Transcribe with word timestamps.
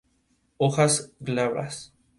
Hojas 0.57 1.11
glabras. 1.19 1.93